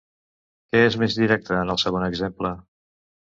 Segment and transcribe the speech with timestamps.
[0.71, 2.53] Què és més directe en el segon exemple?